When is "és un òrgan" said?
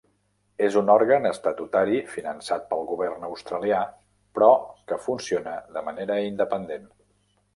0.67-1.27